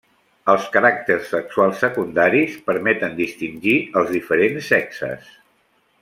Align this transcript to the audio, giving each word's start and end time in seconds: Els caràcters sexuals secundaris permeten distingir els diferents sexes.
Els 0.53 0.63
caràcters 0.75 1.27
sexuals 1.33 1.83
secundaris 1.85 2.55
permeten 2.71 3.13
distingir 3.21 3.75
els 4.01 4.09
diferents 4.19 4.71
sexes. 4.75 5.29